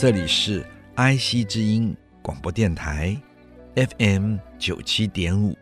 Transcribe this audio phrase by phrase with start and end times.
[0.00, 3.20] 这里是 IC 之音广播电台
[3.74, 5.58] ，FM 九七点五，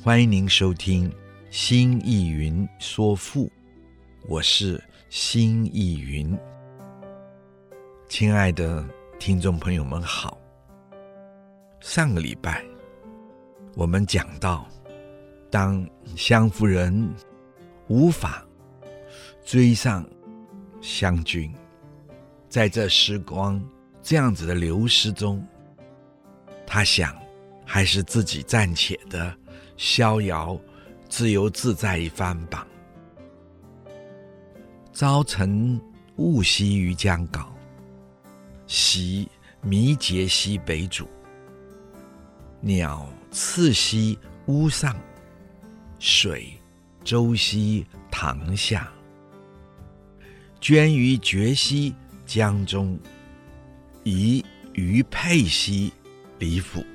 [0.00, 1.10] 欢迎您收听
[1.50, 3.46] 《新意云说赋》，
[4.28, 6.38] 我是新艺云。
[8.08, 10.38] 亲爱的听众朋友们好，
[11.80, 12.64] 上个礼拜
[13.74, 14.64] 我们讲到，
[15.50, 17.12] 当湘夫人
[17.88, 18.46] 无法
[19.44, 20.08] 追上
[20.80, 21.52] 湘军。
[22.50, 23.64] 在这时光
[24.02, 25.46] 这样子的流失中，
[26.66, 27.16] 他想，
[27.64, 29.32] 还是自己暂且的
[29.76, 30.60] 逍遥、
[31.08, 32.66] 自由自在一番吧。
[34.92, 35.80] 朝晨
[36.16, 37.54] 暮夕于江港，
[38.66, 39.28] 夕
[39.62, 41.06] 迷节西北渚。
[42.60, 44.96] 鸟次兮屋上，
[46.00, 46.52] 水
[47.04, 48.92] 舟兮堂下。
[50.60, 51.94] 涓鱼决兮。
[52.30, 52.96] 江中，
[54.04, 55.92] 宜鱼佩兮
[56.38, 56.86] 李府。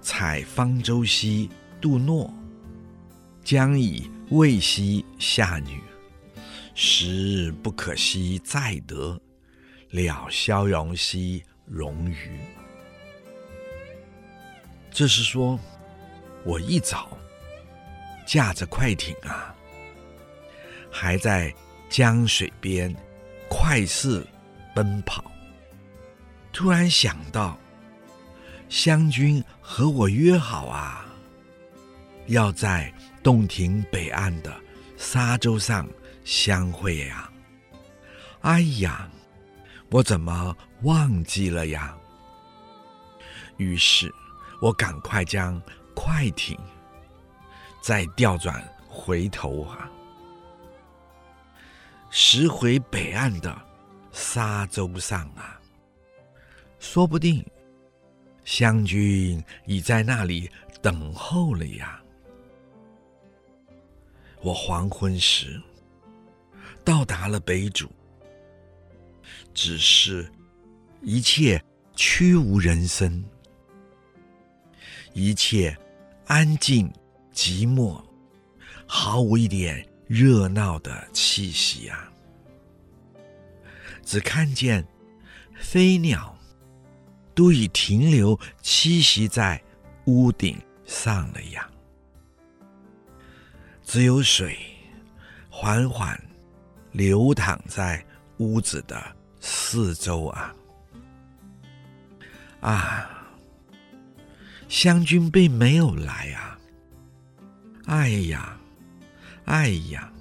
[0.00, 2.32] 采方舟兮杜诺，
[3.44, 5.78] 将以慰兮夏女。
[6.74, 9.20] 时日不可兮再得，
[9.90, 12.40] 了消融兮冗余。
[14.90, 15.60] 这是说，
[16.46, 17.10] 我一早
[18.26, 19.54] 驾着快艇啊，
[20.90, 21.54] 还在
[21.90, 22.96] 江水边。
[23.48, 24.26] 快似
[24.74, 25.24] 奔跑，
[26.52, 27.58] 突然想到，
[28.68, 31.06] 湘军和我约好啊，
[32.26, 32.92] 要在
[33.22, 34.54] 洞庭北岸的
[34.96, 35.88] 沙洲上
[36.24, 37.30] 相会呀！
[38.42, 39.08] 哎呀，
[39.90, 41.96] 我怎么忘记了呀？
[43.56, 44.14] 于是，
[44.60, 45.60] 我赶快将
[45.94, 46.56] 快艇
[47.80, 49.90] 再调转回头啊。
[52.10, 53.56] 驶回北岸的
[54.12, 55.60] 沙洲上啊，
[56.78, 57.44] 说不定
[58.44, 62.02] 湘军已在那里等候了呀。
[64.40, 65.60] 我黄昏时
[66.84, 67.86] 到达了北渚，
[69.52, 70.30] 只是
[71.02, 71.62] 一切
[71.94, 73.22] 曲无人声，
[75.12, 75.76] 一切
[76.26, 76.90] 安静
[77.34, 78.02] 寂寞，
[78.86, 79.86] 毫无一点。
[80.08, 82.10] 热闹的气息啊，
[84.02, 84.84] 只看见
[85.54, 86.34] 飞鸟
[87.34, 89.62] 都已停留栖息在
[90.06, 91.68] 屋顶上了呀，
[93.84, 94.58] 只有水
[95.50, 96.18] 缓缓
[96.90, 98.02] 流淌在
[98.38, 100.54] 屋子的四周啊。
[102.60, 103.10] 啊，
[104.68, 106.58] 湘军并没有来啊，
[107.84, 108.57] 哎呀！
[109.48, 110.12] 哎呀，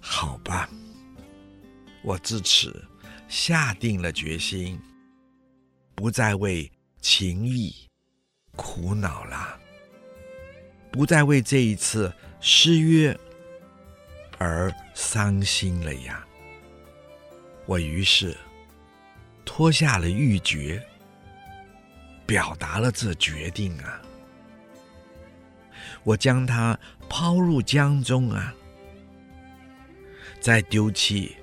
[0.00, 0.70] 好吧，
[2.02, 2.82] 我自此
[3.28, 4.80] 下定了决心，
[5.94, 6.72] 不再为
[7.02, 7.74] 情谊
[8.56, 9.60] 苦恼了，
[10.90, 12.10] 不再为这一次
[12.40, 13.14] 失约
[14.38, 16.24] 而伤心了呀。
[17.66, 18.34] 我于是
[19.44, 20.80] 脱下了玉珏，
[22.24, 24.00] 表达了这决定啊。
[26.02, 26.78] 我将它
[27.08, 28.52] 抛入江中啊，
[30.40, 31.36] 再丢弃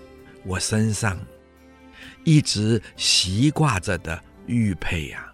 [0.43, 1.19] 我身上
[2.23, 5.31] 一直习挂着的玉佩呀，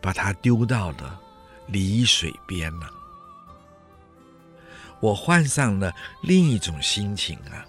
[0.00, 1.20] 把它丢到了
[1.66, 2.90] 离水边了。
[5.00, 5.92] 我换上了
[6.22, 7.66] 另一种心情啊，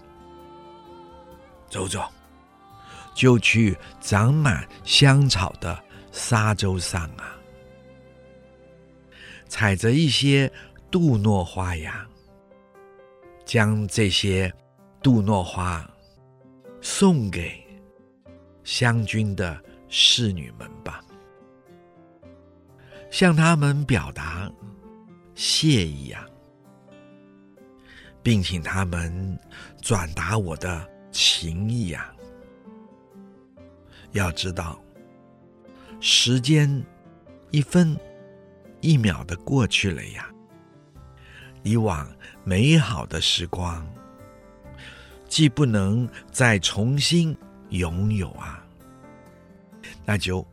[1.69, 2.09] 走走，
[3.13, 5.81] 就去长满香草的
[6.11, 7.35] 沙洲上啊。
[9.47, 10.51] 踩着一些
[10.95, 12.07] 杜诺花呀，
[13.43, 14.49] 将这些
[15.03, 15.85] 杜诺花
[16.79, 17.61] 送给
[18.63, 21.03] 湘军的侍女们吧，
[23.11, 24.49] 向他们表达
[25.33, 26.25] 谢意呀，
[28.23, 29.37] 并请他们
[29.81, 32.09] 转达我的情意呀。
[34.13, 34.81] 要知道，
[35.99, 36.81] 时间
[37.51, 37.99] 一分。
[38.81, 40.31] 一秒的过去了呀，
[41.65, 42.07] 以往
[42.43, 43.85] 美好的时光，
[45.27, 47.35] 既不能再重新
[47.69, 48.63] 拥有啊，
[50.05, 50.45] 那就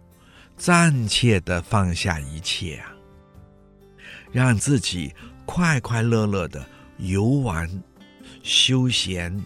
[0.56, 2.96] 暂且的放下一切啊，
[4.32, 5.14] 让自己
[5.44, 6.66] 快快乐乐的
[6.96, 7.68] 游玩
[8.42, 9.44] 休闲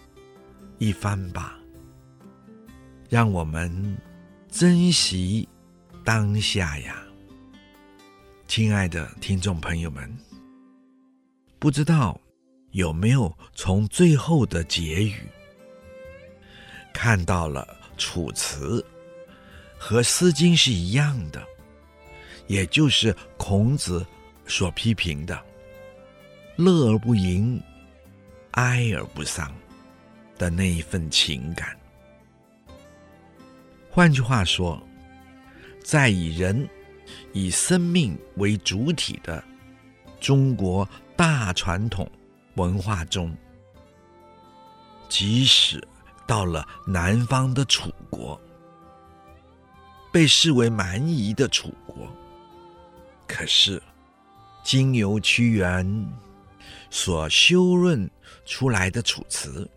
[0.77, 1.59] 一番吧。
[3.09, 3.97] 让我们
[4.49, 5.47] 珍惜
[6.05, 7.03] 当下呀，
[8.47, 10.17] 亲爱的听众朋友们，
[11.59, 12.19] 不知道
[12.71, 15.15] 有没有从最后的结语
[16.93, 17.67] 看到了
[17.99, 18.79] 《楚辞》
[19.77, 21.43] 和《诗经》是一样的，
[22.47, 24.05] 也就是孔子
[24.45, 25.39] 所批评的
[26.55, 27.61] “乐而不淫，
[28.51, 29.53] 哀而不丧”
[30.37, 31.75] 的那一份情感。
[33.89, 34.81] 换句话说，
[35.83, 36.67] 在以人、
[37.33, 39.43] 以生命为主体的
[40.19, 40.87] 中国
[41.17, 42.07] 大传统
[42.57, 43.35] 文化中，
[45.09, 45.85] 即使
[46.27, 48.39] 到了南方的楚国，
[50.13, 52.07] 被视为蛮夷的楚国，
[53.27, 53.81] 可是
[54.63, 56.07] 经由屈原
[56.91, 58.07] 所修润
[58.45, 59.67] 出来的楚辞，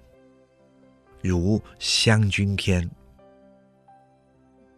[1.22, 2.82] 如《湘君篇》。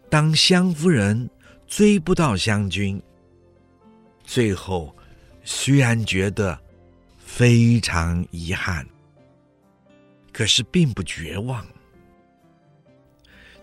[0.09, 1.29] 当湘夫人
[1.67, 3.03] 追不到湘军，
[4.23, 4.95] 最后
[5.45, 6.59] 虽然觉得
[7.19, 8.87] 非常遗憾，
[10.33, 11.67] 可是并不绝望。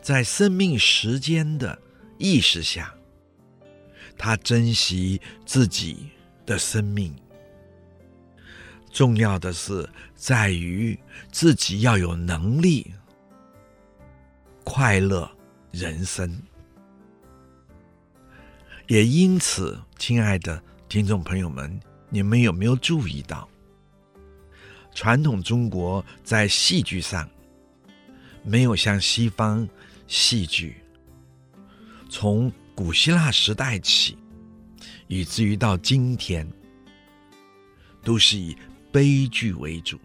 [0.02, 1.80] 在生命时间的
[2.18, 2.94] 意识下，
[4.18, 6.10] 他珍惜自己
[6.46, 7.16] 的生命。
[8.92, 10.98] 重要的是在于
[11.32, 12.94] 自己要有能力
[14.64, 15.30] 快乐。
[15.72, 16.42] 人生，
[18.88, 23.48] 也因此，亲爱的听众朋友们，你们有没有注意到，
[24.96, 27.30] 传统中国在戏剧上
[28.44, 29.70] 没有像西方
[30.08, 30.78] 戏剧，
[32.10, 34.18] 从古希腊时代起，
[35.06, 36.52] 以至于到今天，
[38.04, 38.58] 都是以
[38.92, 40.00] 悲剧为主。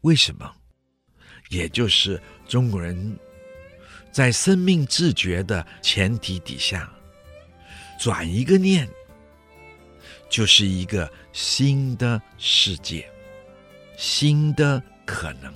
[0.00, 0.52] 为什么？
[1.48, 3.16] 也就是中国人。
[4.10, 6.90] 在生命自觉的前提底下，
[7.98, 8.88] 转一个念，
[10.28, 13.08] 就是一个新的世界，
[13.96, 15.52] 新的可能。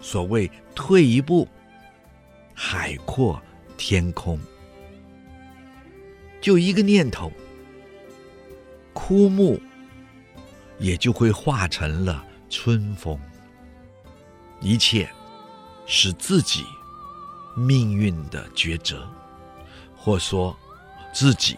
[0.00, 1.48] 所谓退一步，
[2.54, 3.40] 海阔
[3.76, 4.38] 天空。
[6.40, 7.32] 就一个念头，
[8.92, 9.60] 枯木
[10.78, 13.18] 也就会化成了春风。
[14.60, 15.08] 一切
[15.86, 16.64] 是自己。
[17.58, 19.08] 命运的抉择，
[19.96, 20.54] 或说
[21.18, 21.56] 自己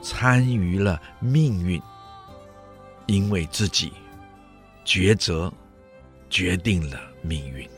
[0.00, 1.78] 参与了命运，
[3.04, 3.92] 因为自己
[4.86, 5.52] 抉择
[6.30, 7.68] 决定了命运。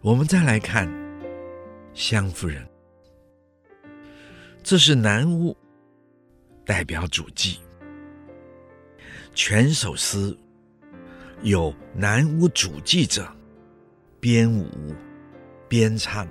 [0.00, 0.90] 我们再来看
[1.92, 2.66] 湘夫人，
[4.62, 5.54] 这是南吴
[6.64, 7.60] 代表主祭。
[9.34, 10.34] 全首诗
[11.42, 13.26] 有南吴主祭者
[14.18, 14.66] 编舞
[15.68, 16.26] 编唱，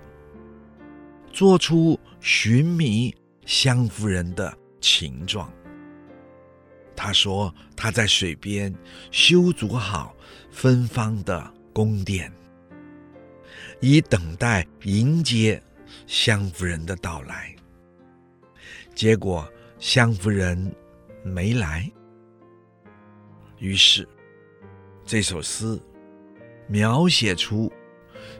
[1.31, 5.51] 做出寻觅湘夫人的情状。
[6.93, 8.73] 他说他在水边
[9.11, 10.13] 修筑好
[10.51, 12.29] 芬芳的宫殿，
[13.79, 15.61] 以等待迎接
[16.05, 17.55] 湘夫人的到来。
[18.93, 19.47] 结果
[19.79, 20.75] 湘夫人
[21.23, 21.89] 没来。
[23.59, 24.07] 于是，
[25.07, 25.79] 这首诗
[26.67, 27.71] 描写出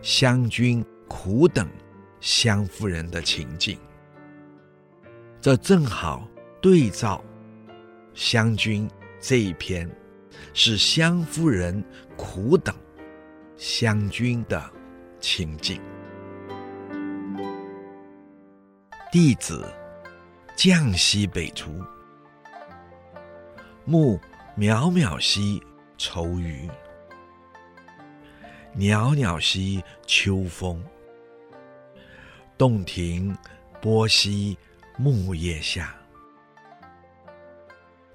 [0.02, 1.66] 湘军苦等
[2.20, 3.80] 湘夫人的情景。
[5.40, 6.28] 这正好
[6.62, 7.24] 对照
[8.14, 8.86] 湘军
[9.18, 9.90] 这一篇，
[10.54, 11.82] 是湘夫人
[12.18, 12.76] 苦等
[13.56, 14.62] 湘军的
[15.22, 15.80] 情景。
[19.10, 19.66] 弟子
[20.54, 21.72] 将西北除，
[23.86, 24.20] 目。
[24.60, 25.62] 渺渺兮
[25.98, 26.70] 愁余，
[28.74, 30.84] 袅袅兮秋风。
[32.58, 33.38] 洞庭
[33.82, 34.58] 波兮
[34.98, 35.96] 木叶下，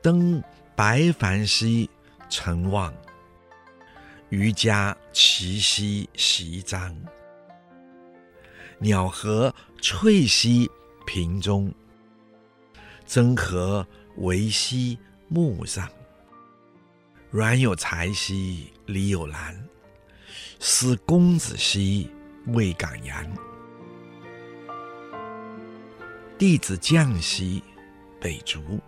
[0.01, 0.43] 登
[0.75, 1.89] 白帆兮
[2.29, 2.93] 尘望。
[4.31, 6.97] 渔家齐兮息张，
[8.79, 10.71] 鸟和翠兮
[11.07, 11.73] 屏中。
[13.05, 13.87] 争和
[14.17, 14.99] 为兮
[15.29, 15.87] 木上。
[17.33, 19.59] 阮有才兮李有兰，
[20.61, 22.11] 思公子兮
[22.49, 23.15] 未敢言。
[26.37, 27.65] 弟子降兮，
[28.21, 28.79] 北逐。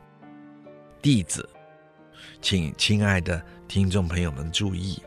[1.01, 1.49] 弟子，
[2.43, 5.03] 请亲爱的听众朋友们注意，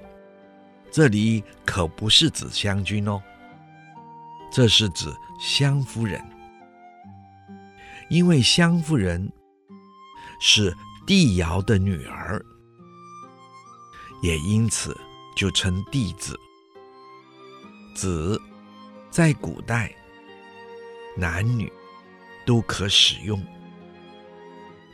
[0.89, 3.21] 这里可不是指湘君哦，
[4.51, 5.05] 这是指
[5.39, 6.19] 湘夫人，
[8.09, 9.31] 因为湘夫人
[10.41, 10.75] 是
[11.05, 12.43] 帝尧的女儿，
[14.21, 14.95] 也因此
[15.35, 16.39] 就称弟子。
[17.95, 18.41] 子
[19.09, 19.93] 在古代
[21.15, 21.71] 男女
[22.45, 23.43] 都可使用。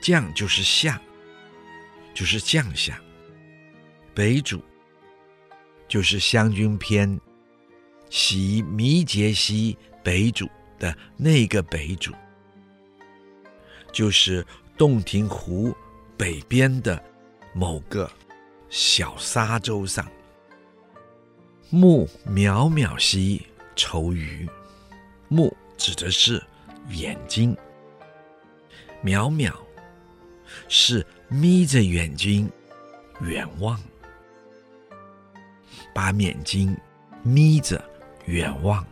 [0.01, 0.99] 将就是相，
[2.13, 2.93] 就是将相。
[4.13, 4.61] 北主
[5.87, 7.17] 就是湘军篇
[8.11, 12.11] “袭弥节兮北主”的那个北主，
[13.93, 14.45] 就是
[14.77, 15.73] 洞庭湖
[16.17, 17.01] 北边的
[17.53, 18.11] 某个
[18.73, 20.11] 小沙洲上。
[21.69, 24.49] 目渺渺兮愁余，
[25.27, 26.43] 目指的是
[26.89, 27.55] 眼睛，
[29.03, 29.53] 渺渺。
[30.67, 32.51] 是眯着眼睛
[33.21, 33.79] 远望，
[35.93, 36.75] 把眼睛
[37.21, 37.83] 眯着
[38.25, 38.85] 远望。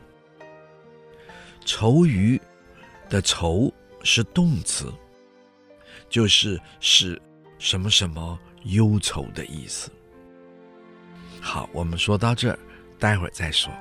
[1.65, 2.39] 愁余
[3.09, 3.71] 的愁
[4.03, 4.91] 是动词，
[6.07, 7.19] 就是使
[7.59, 9.91] 什么什么忧愁的意思。
[11.41, 12.59] 好，我们说到这儿，
[12.99, 13.71] 待会儿再说。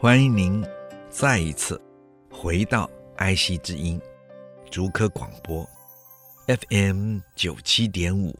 [0.00, 0.64] 欢迎您
[1.10, 1.78] 再一次
[2.30, 4.00] 回到爱惜之音
[4.70, 5.68] 竹科广播
[6.46, 8.34] FM 九七点五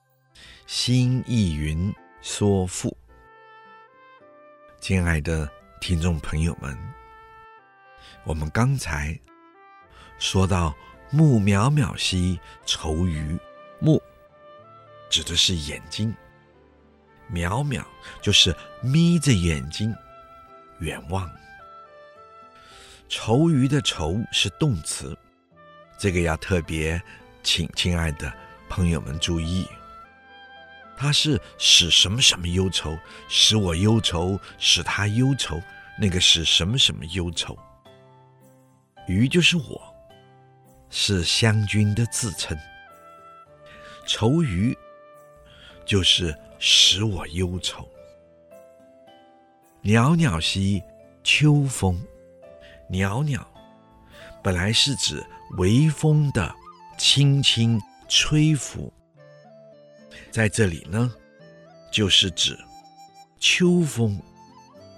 [0.67, 2.97] 新艺云说赋，
[4.81, 5.47] 亲爱的
[5.79, 6.75] 听众朋友们，
[8.25, 9.17] 我们刚才
[10.19, 10.75] 说到
[11.13, 13.39] “目渺渺兮愁鱼”，
[13.79, 14.03] 目
[15.11, 16.15] 指的是眼睛，
[17.31, 17.85] 渺渺
[18.23, 19.95] 就是眯着眼睛
[20.79, 21.31] 远望。
[23.07, 25.15] 愁鱼的愁是动词，
[25.99, 27.01] 这个要特别
[27.43, 28.33] 请亲爱的
[28.71, 29.69] 朋友们注意，
[31.01, 32.95] 它是使什么什么忧愁，
[33.27, 35.59] 使我忧愁，使他忧愁，
[35.99, 37.57] 那个是什么什么忧愁？
[39.09, 39.81] 鱼就是我，
[40.91, 42.55] 是湘军的自称。
[44.07, 44.77] 愁鱼
[45.87, 47.89] 就是使我忧愁。
[49.81, 50.83] 袅袅兮
[51.25, 51.99] 秋风。
[52.91, 53.41] 袅袅，
[54.43, 55.25] 本来是指
[55.57, 56.55] 微风的
[56.99, 58.93] 轻轻吹拂，
[60.31, 61.13] 在这里呢，
[61.93, 62.59] 就是指
[63.39, 64.21] 秋风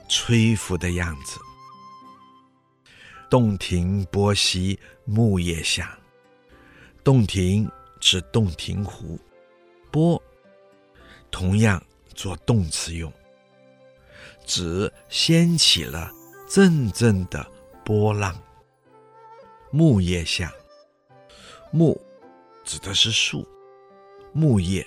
[0.08, 1.38] 吹拂的样子。
[3.30, 5.98] 洞庭波兮木叶下，
[7.02, 9.18] 洞庭指洞庭湖，
[9.90, 10.22] 波
[11.30, 11.82] 同样
[12.14, 13.10] 做动词用，
[14.44, 16.10] 指掀起了
[16.48, 17.50] 阵阵的。
[17.84, 18.40] 波浪，
[19.72, 20.52] 木叶下，
[21.72, 22.00] 木
[22.62, 23.44] 指的是树，
[24.32, 24.86] 木叶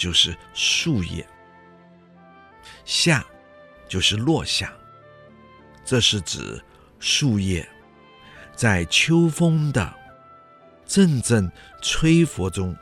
[0.00, 1.28] 就是树叶，
[2.86, 3.22] 下
[3.86, 4.72] 就是落下，
[5.84, 6.58] 这是指
[6.98, 7.68] 树叶
[8.56, 9.94] 在秋风的
[10.86, 11.52] 阵阵
[11.82, 12.74] 吹拂中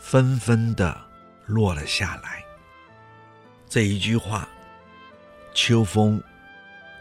[0.00, 1.00] 纷纷的
[1.46, 2.42] 落了下来。
[3.68, 4.48] 这一句话，
[5.54, 6.20] 秋风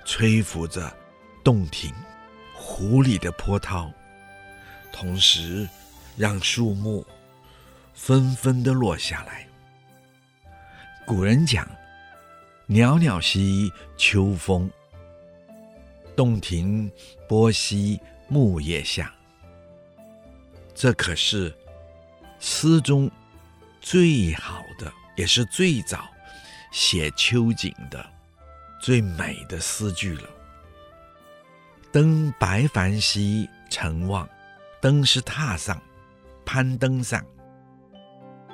[0.06, 0.96] 吹拂着。
[1.42, 1.92] 洞庭
[2.54, 3.92] 湖里的波涛，
[4.92, 5.68] 同时
[6.18, 7.04] 让树木
[8.02, 9.46] 纷纷的落下来。
[11.06, 11.70] 古人讲
[12.66, 14.72] ：“袅袅兮秋风，
[16.16, 16.90] 洞庭
[17.28, 19.14] 波兮木叶下。”
[20.74, 21.54] 这可是
[22.40, 23.12] 诗中
[23.82, 26.08] 最好的，也是最早
[26.72, 28.04] 写秋景的
[28.82, 30.30] 最美的诗句了。
[31.92, 34.28] 登白帆兮成望，
[34.80, 35.80] 登是踏上，
[36.46, 37.24] 攀登上。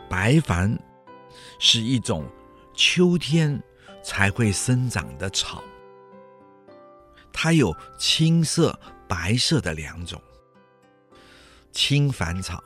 [0.10, 0.78] 白矾
[1.60, 2.26] 是一种
[2.74, 3.62] 秋天
[4.04, 5.64] 才会生长的草，
[7.32, 10.22] 它有青色、白色的两种。
[11.72, 12.64] 青矾草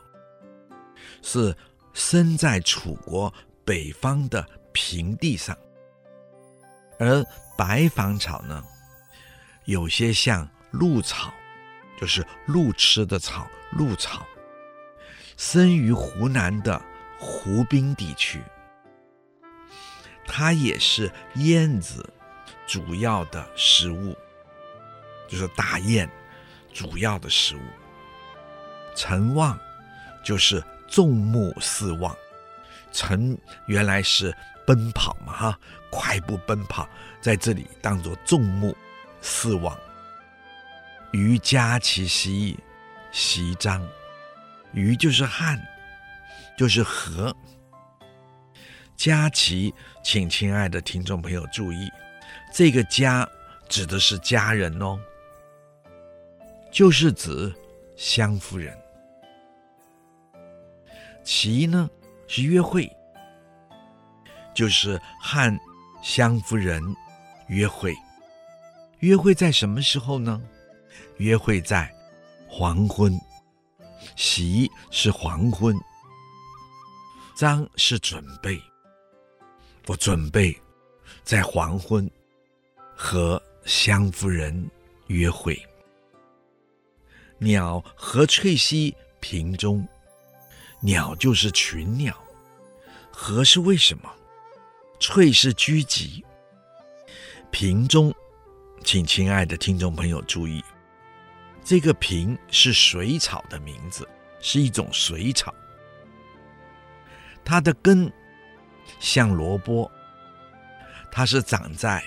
[1.22, 1.56] 是
[1.92, 3.32] 生在楚国
[3.64, 5.56] 北方的平地上，
[6.98, 7.24] 而
[7.58, 8.64] 白矾草呢，
[9.64, 10.48] 有些像。
[10.72, 11.34] 鹿草，
[12.00, 13.44] 就是鹿吃的草。
[13.72, 14.24] 鹿草
[15.36, 16.80] 生于湖南的
[17.20, 18.42] 湖滨地区，
[20.26, 22.08] 它也是燕子
[22.66, 24.16] 主要的食物，
[25.28, 26.08] 就是大雁
[26.72, 27.60] 主要的食物。
[28.96, 29.58] 陈望
[30.24, 32.16] 就是众目四望，
[32.90, 34.34] 臣原来是
[34.66, 35.58] 奔跑嘛，哈，
[35.90, 36.88] 快步奔跑，
[37.20, 38.74] 在这里当作众目
[39.20, 39.78] 四望。
[41.12, 42.58] 于家其兮，
[43.12, 43.86] 息张。
[44.72, 45.60] 余就是汉，
[46.60, 47.34] 就是和。
[48.94, 49.72] 佳琪，
[50.04, 51.88] 请亲爱的听众朋友注意，
[52.52, 53.26] 这个家
[53.66, 55.00] 指的是家人哦，
[56.70, 57.50] 就是指
[57.96, 58.78] 湘夫人。
[61.24, 61.88] 其呢
[62.28, 62.94] 是约会，
[64.52, 65.58] 就是和
[66.02, 66.82] 湘夫人
[67.48, 67.96] 约会。
[68.98, 70.42] 约会在什么时候呢？
[71.16, 71.90] 约会在
[72.46, 73.18] 黄昏。
[74.14, 75.74] 席是黄昏，
[77.40, 78.60] 张是准备。
[79.86, 80.54] 我准备
[81.24, 82.08] 在黄昏
[82.94, 84.70] 和湘夫人
[85.06, 85.58] 约会。
[87.38, 89.88] 鸟何翠兮屏中，
[90.82, 92.14] 鸟就是群鸟。
[93.10, 94.14] 何是为什么？
[95.00, 96.22] 翠是居集。
[97.50, 98.14] 屏中，
[98.84, 100.62] 请亲爱的听众朋友注意。
[101.64, 104.06] 这个萍是水草的名字，
[104.42, 105.54] 是一种水草。
[107.44, 108.12] 它的根
[108.98, 109.90] 像萝卜，
[111.10, 112.02] 它是长在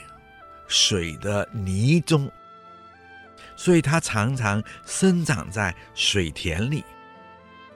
[0.68, 2.32] 水的泥中，
[3.56, 6.84] 所以它常常生长在水田里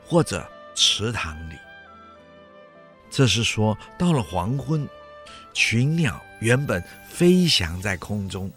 [0.05, 1.55] 或者池塘里。
[3.09, 4.87] 这是说，到了黄昏，
[5.53, 8.51] 群鸟原本飞翔在空中，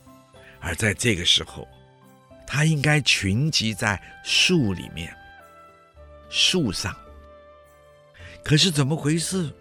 [0.61, 1.67] 而在这个时候。
[2.53, 5.17] 它应该群集在树里面，
[6.31, 6.93] 树上。
[8.45, 9.53] 可是怎么回事？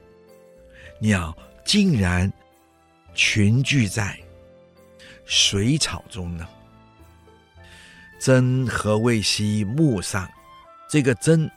[0.99, 2.31] 鸟竟然
[3.13, 4.19] 群聚在
[5.25, 6.47] 水草中呢？
[8.19, 10.29] 罾何谓兮木上？
[10.89, 11.49] 这个罾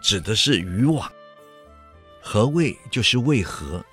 [0.00, 1.10] 指的是渔网。
[2.22, 3.84] 何谓就是为何？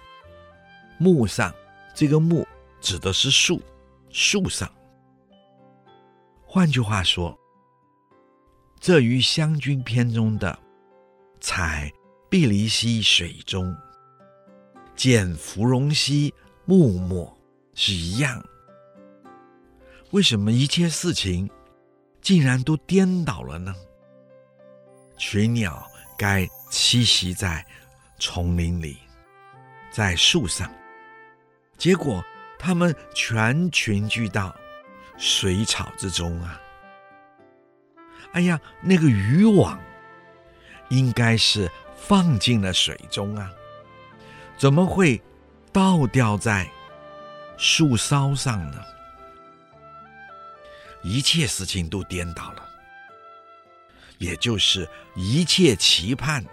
[0.97, 1.53] 木上
[1.93, 2.47] 这个木
[2.79, 3.61] 指的是树，
[4.09, 4.71] 树上。
[6.45, 7.37] 换句话说，
[8.79, 10.57] 这与《湘君篇》中的
[11.41, 11.91] “采
[12.31, 13.75] 碧离兮水中，
[14.95, 17.37] 见芙蓉兮木末”
[17.75, 18.41] 是一样。
[20.11, 21.49] 为什么一切事情
[22.21, 23.75] 竟然都颠倒了呢？
[25.17, 25.85] 群鸟
[26.17, 27.65] 该栖息在
[28.17, 28.97] 丛林里，
[29.91, 30.73] 在树上，
[31.77, 32.23] 结果
[32.57, 34.55] 它们全群聚到。
[35.17, 36.59] 水草之中啊！
[38.31, 39.77] 哎呀，那个渔网
[40.89, 41.69] 应该是
[42.07, 43.49] 放进了水中啊，
[44.57, 45.21] 怎么会
[45.71, 46.69] 倒吊在
[47.57, 48.83] 树梢上呢？
[51.03, 52.69] 一切事情都颠倒了，
[54.17, 56.43] 也就是一切期盼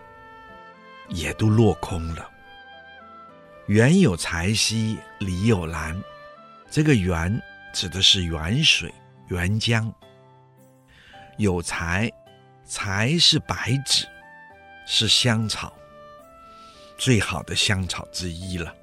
[1.08, 2.30] 也都落空了。
[3.66, 6.00] 原有财兮，理有兰，
[6.70, 7.40] 这个原。
[7.70, 8.92] 指的是沅水、
[9.28, 9.92] 沅江。
[11.36, 12.10] 有才，
[12.64, 14.06] 才是白纸，
[14.90, 15.70] 是香草，
[16.96, 18.74] 最好的香草之一了。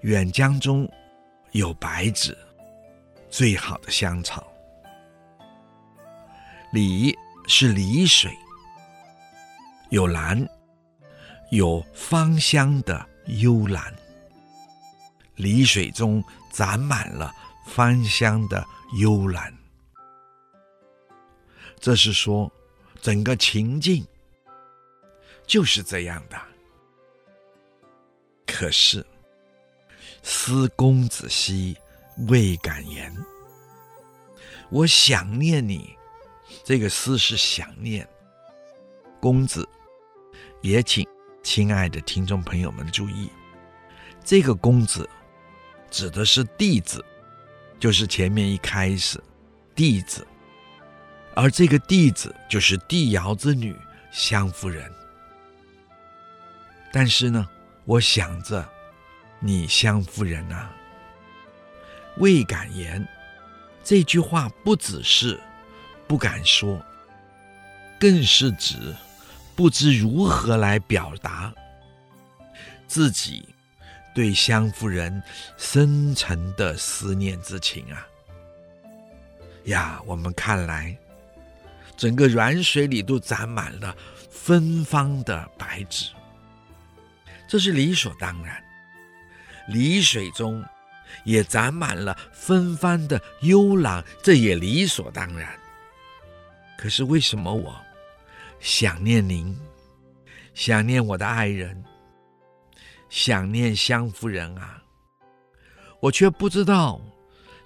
[0.00, 0.90] 远江中
[1.52, 2.36] 有白芷，
[3.28, 4.50] 最好的香草。
[6.72, 7.14] 理
[7.46, 8.34] 是离水，
[9.90, 10.48] 有兰，
[11.50, 13.94] 有芳香的幽兰。
[15.34, 17.30] 离水中长满了
[17.66, 18.66] 芳香的
[18.98, 19.54] 幽兰，
[21.78, 22.50] 这是说
[23.02, 24.02] 整个情境
[25.46, 26.40] 就是这样的。
[28.46, 29.04] 可是
[30.22, 31.76] 思公子兮
[32.28, 33.14] 未敢言，
[34.70, 35.96] 我想念你，
[36.64, 38.08] 这个思是想念
[39.20, 39.68] 公子，
[40.62, 41.06] 也请
[41.42, 43.30] 亲爱的听众朋友们注意，
[44.24, 45.08] 这个公子。
[45.88, 47.02] 指的是弟子，
[47.78, 49.22] 就是前面一开始，
[49.74, 50.26] 弟子，
[51.34, 53.74] 而这个弟子就是帝尧之女
[54.10, 54.92] 湘夫人。
[56.98, 57.46] 但是呢，
[57.84, 58.66] 我想着
[59.38, 60.74] 你湘夫人啊，
[62.16, 63.06] 未敢言，
[63.84, 65.38] 这句话不只是
[66.08, 66.82] 不敢说，
[68.00, 68.96] 更是指
[69.54, 71.52] 不知如何来表达
[72.86, 73.46] 自己。
[74.14, 75.22] 对湘夫人
[75.58, 78.06] 深沉的思念之情啊！
[79.64, 80.96] 呀，我们看来，
[81.94, 83.94] 整个软水里都长满了
[84.30, 86.12] 芬芳的白芷，
[87.48, 88.54] 这是理所当然；
[89.68, 90.64] 离水中
[91.24, 95.58] 也长满了芬芳的幽兰，这也理所当然。
[96.78, 97.74] 可是为什么我
[98.60, 99.58] 想念您，
[100.54, 101.84] 想念我的爱人，
[103.08, 104.82] 想念湘夫人啊！
[106.00, 107.00] 我却不知道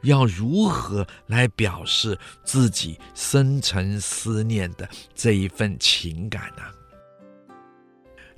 [0.02, 6.72] 要如何来表示自己深沉思念的这一份情感啊！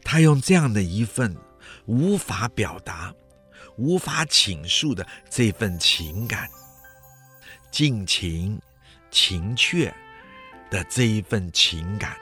[0.04, 1.36] 他用这样的一份
[1.86, 3.14] 无法表达、
[3.76, 6.48] 无法倾诉的这份情感，
[7.70, 8.60] 尽情、
[9.10, 9.92] 情切
[10.70, 12.16] 的这一份情感，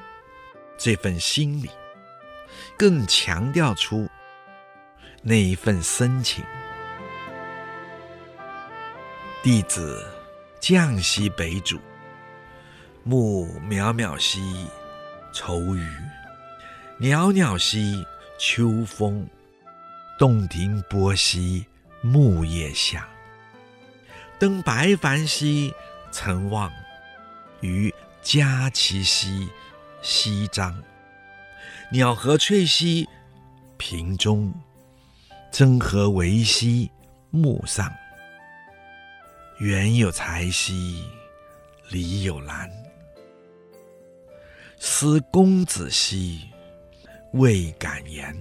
[0.78, 1.70] 这份心理，
[2.78, 4.08] 更强调出
[5.22, 6.44] 那一份深情。
[9.42, 10.06] 弟子
[10.60, 11.80] 绛溪北渚，
[13.04, 14.68] 暮渺渺兮
[15.32, 16.09] 愁余。
[17.02, 18.06] 袅袅兮
[18.38, 19.26] 秋风，
[20.18, 21.64] 洞庭波兮
[22.02, 23.08] 木叶下。
[24.38, 25.72] 登白帆兮
[26.12, 26.70] 曾望，
[27.62, 29.48] 于佳期兮
[30.02, 30.78] 夕张。
[31.90, 33.08] 鸟何翠兮
[33.78, 34.52] 屏中，
[35.50, 36.90] 争何为兮
[37.30, 37.90] 木上。
[39.58, 41.02] 园有才兮
[41.88, 42.70] 里有兰，
[44.78, 46.42] 思公子兮。
[47.32, 48.34] 未敢言，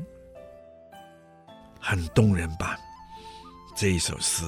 [1.80, 2.78] 很动人吧？
[3.76, 4.44] 这一首诗，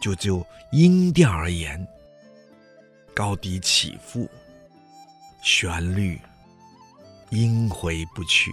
[0.00, 1.86] 就就音调而言，
[3.14, 4.28] 高低起伏，
[5.42, 6.18] 旋律
[7.30, 8.50] 音回不去。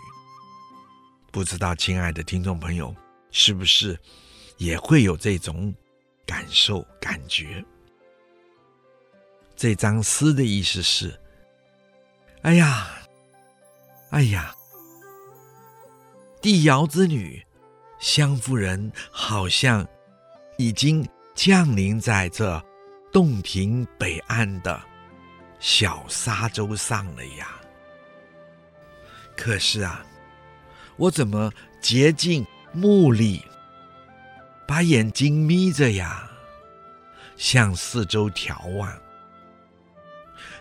[1.32, 2.94] 不知道亲爱的听众朋友，
[3.32, 3.98] 是不是
[4.58, 5.74] 也会有这种
[6.26, 7.64] 感受感觉？
[9.56, 11.18] 这张诗的意思是：
[12.42, 12.90] 哎呀，
[14.10, 14.54] 哎呀！
[16.48, 17.46] 帝尧之女
[18.00, 19.86] 湘夫人好像
[20.58, 21.06] 已经
[21.36, 22.64] 降临在这
[23.12, 24.82] 洞庭北岸的
[25.60, 27.60] 小沙洲上了呀。
[29.36, 30.06] 可是啊，
[30.96, 33.44] 我怎么竭尽目力，
[34.66, 36.32] 把眼睛眯着呀，
[37.36, 38.98] 向四周眺望，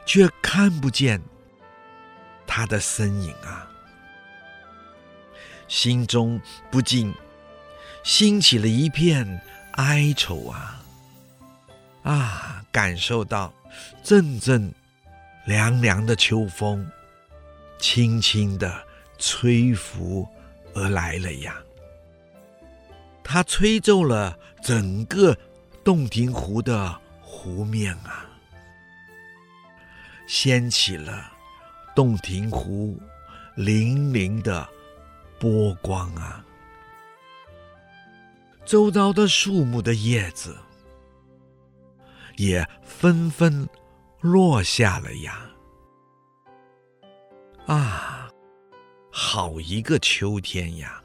[0.05, 1.23] 却看不见
[2.45, 3.66] 她的身影啊。
[5.69, 7.13] 心中不禁
[8.05, 9.41] 兴起了一片
[9.73, 10.83] 哀愁啊！
[12.03, 13.53] 啊，感受到
[14.03, 14.73] 阵阵
[15.45, 16.89] 凉凉的秋风，
[17.79, 18.73] 轻轻地
[19.19, 20.27] 吹拂
[20.73, 21.57] 而来了呀。
[23.25, 25.37] 它吹皱了整个
[25.83, 28.25] 洞庭湖的湖面啊，
[30.29, 31.33] 掀起了
[31.95, 32.97] 洞庭湖
[33.57, 34.69] 粼粼的。
[35.39, 36.45] 波光啊，
[38.65, 40.57] 周遭的树木的叶子
[42.37, 43.69] 也纷纷
[44.21, 45.51] 落下了呀！
[47.67, 48.31] 啊，
[49.11, 51.03] 好一个秋天呀！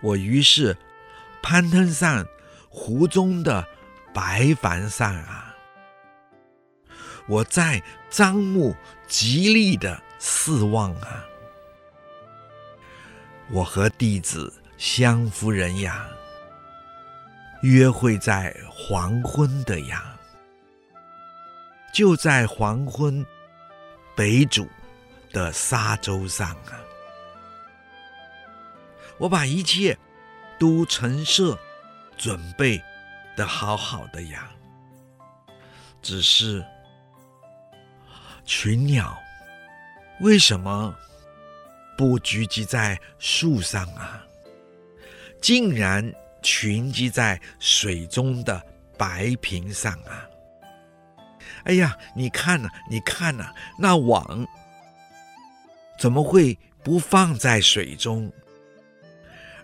[0.00, 0.76] 我于是
[1.42, 2.26] 攀登上
[2.70, 3.66] 湖中的
[4.14, 5.54] 白帆上啊，
[7.28, 8.74] 我在张目
[9.06, 11.26] 极力的四望啊。
[13.50, 16.08] 我和弟子湘夫人呀，
[17.62, 20.16] 约会在黄昏的呀，
[21.92, 23.24] 就在黄昏，
[24.16, 24.66] 北渚
[25.32, 26.80] 的沙洲上啊，
[29.18, 29.98] 我把一切
[30.58, 31.58] 都陈设
[32.16, 32.82] 准备
[33.36, 34.50] 的好好的呀，
[36.00, 36.64] 只是
[38.46, 39.18] 群鸟
[40.20, 40.94] 为什么？
[42.02, 44.26] 不聚集在树上啊，
[45.40, 46.12] 竟然
[46.42, 48.60] 群集在水中的
[48.98, 50.26] 白瓶上啊！
[51.62, 54.44] 哎呀，你看呐，你看呐，那网
[55.96, 58.32] 怎么会不放在水中，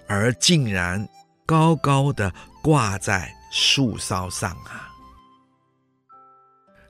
[0.06, 1.08] 而竟然
[1.44, 4.88] 高高的挂在树梢上啊？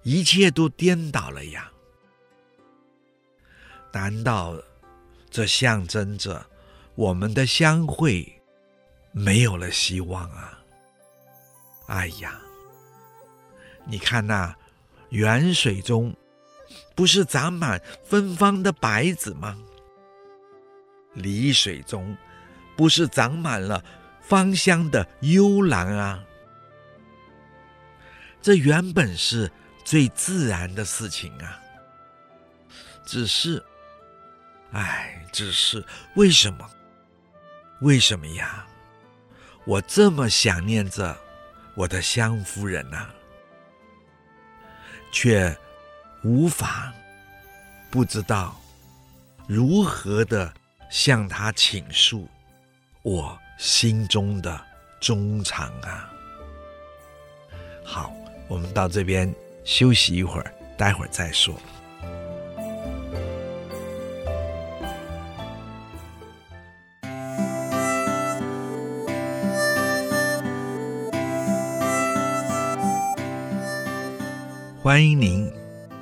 [0.03, 1.73] 一切都颠倒了呀！
[3.95, 4.55] 难道？
[5.31, 6.47] 这象征着
[6.95, 8.41] 我们的相会
[9.13, 10.59] 没有了希望啊！
[11.87, 12.41] 哎呀，
[13.85, 14.55] 你看那
[15.11, 16.15] 远水中
[16.95, 19.59] 不是长满芬芳的白子吗？
[21.15, 22.17] 离水中
[22.77, 23.85] 不是长满了
[24.21, 26.25] 芳香的幽兰啊？
[28.41, 29.51] 这原本是
[29.85, 31.61] 最自然的事情啊，
[33.05, 33.63] 只是。
[34.73, 36.71] 哎，只是为什么？
[37.81, 38.67] 为什么呀？
[39.65, 41.17] 我这么想念着
[41.75, 43.09] 我的湘夫人呐、
[45.13, 45.57] 却
[46.25, 46.93] 无法
[47.91, 48.59] 不知道
[49.47, 50.53] 如何的
[50.91, 52.27] 向他倾诉
[53.03, 54.61] 我心中的
[55.01, 56.11] 衷肠啊！
[57.85, 58.13] 好，
[58.49, 59.33] 我们到这边
[59.65, 61.55] 休息一会儿，待会儿再说。
[74.89, 75.53] 欢迎您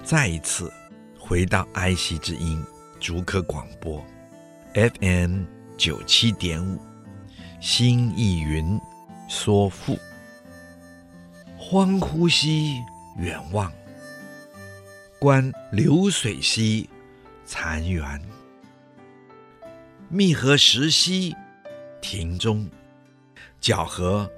[0.05, 0.72] 再一次
[1.18, 2.64] 回到爱惜之音
[3.01, 4.01] 竹科广播
[4.75, 5.42] FM
[5.77, 6.79] 九七点五，
[7.61, 8.81] 心意云
[9.29, 9.99] 说赋，
[11.59, 12.77] 欢呼吸
[13.18, 13.72] 远望，
[15.18, 16.88] 观流水兮
[17.44, 18.22] 残垣，
[20.09, 21.35] 密合石兮
[22.01, 22.70] 庭中，
[23.61, 24.31] 皎河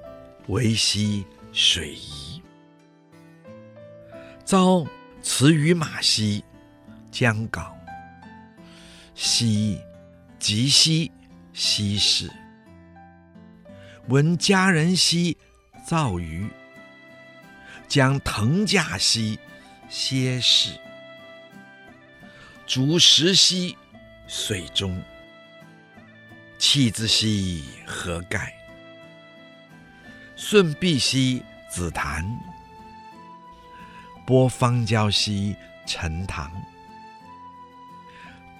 [0.47, 2.28] 为兮水遗。
[4.49, 4.83] 朝
[5.21, 6.43] 辞于马兮，
[7.11, 7.77] 将稿。
[9.13, 9.79] 夕
[10.39, 11.11] 及兮，
[11.53, 12.27] 奚氏。
[14.07, 15.37] 闻佳人兮，
[15.85, 16.49] 躁于。
[17.87, 19.37] 将藤驾兮，
[19.87, 20.71] 歇士。
[22.65, 23.77] 逐食兮，
[24.27, 24.99] 水中。
[26.57, 28.51] 弃之兮，何盖？
[30.35, 32.25] 顺璧兮，紫檀。
[34.29, 35.55] 拨芳娇兮
[35.87, 36.51] 陈塘，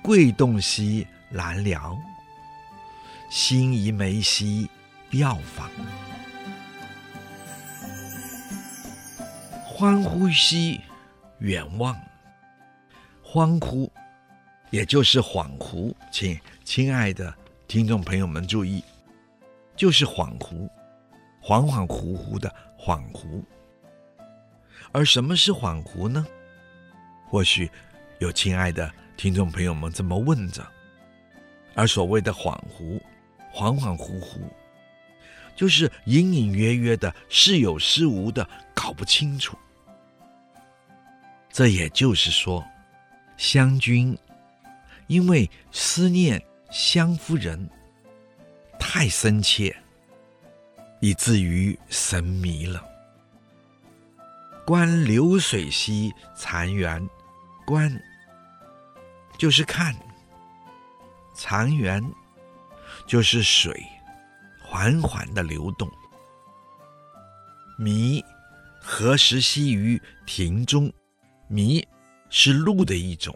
[0.02, 1.96] 桂洞兮兰寮，
[3.30, 4.68] 辛夷梅兮
[5.12, 5.70] 药房。
[9.64, 10.82] 欢呼兮
[11.38, 11.96] 远望，
[13.22, 13.92] 欢呼
[14.72, 17.32] 也就是恍惚，请亲爱的
[17.68, 18.84] 听众朋友们注意，
[19.76, 20.68] 就是恍惚，
[21.44, 23.44] 恍恍惚惚的恍惚。
[24.92, 26.26] 而什么是恍惚呢？
[27.28, 27.70] 或许
[28.20, 30.66] 有亲爱的听众朋友们这么问着。
[31.76, 33.00] 而所谓的恍惚、
[33.54, 34.40] 恍恍惚惚，
[35.56, 39.58] 就是隐隐约约的、似有似无的，搞不清楚。
[41.52, 42.66] 这也就是说，
[43.38, 44.18] 湘君
[45.08, 47.70] 因为思念湘夫人
[48.80, 49.74] 太深切，
[51.00, 52.84] 以至于神迷了。
[54.70, 57.10] 观流水兮残垣，
[57.66, 57.92] 观
[59.36, 59.96] 就是看，
[61.34, 62.00] 残垣
[63.08, 63.84] 就是水
[64.62, 65.90] 缓缓的流动。
[67.80, 68.24] 密
[68.80, 70.94] 合石兮于庭中，
[71.48, 71.84] 密
[72.30, 73.36] 是鹿的一种，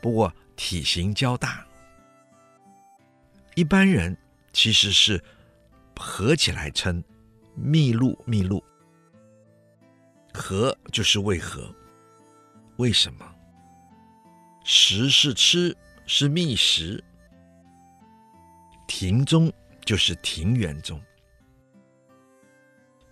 [0.00, 1.62] 不过体型较大。
[3.54, 4.16] 一般人
[4.54, 5.22] 其实是
[5.94, 7.04] 合起来称
[7.58, 8.64] 麋鹿，麋鹿。
[10.32, 11.72] 何就是为何？
[12.76, 13.34] 为什么？
[14.64, 17.02] 食是吃，是觅食。
[18.88, 19.52] 庭中
[19.84, 21.00] 就是庭园中。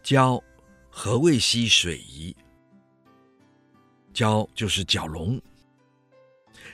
[0.03, 0.43] 蛟
[0.89, 2.35] 何谓兮水遗？
[4.15, 5.41] 蛟就是蛟龙，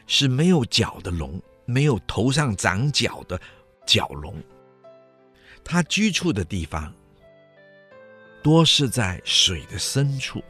[0.07, 3.41] 是没有角的龙，没有头上长角的
[3.87, 4.43] 角龙。
[5.65, 6.95] 它居处的地方。
[8.47, 10.41] 多是在水的深处，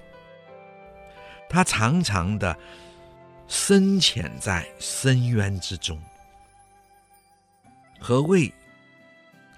[1.49, 2.55] 它常常的
[3.49, 5.99] 深潜在深渊之中。
[7.99, 8.53] 何谓？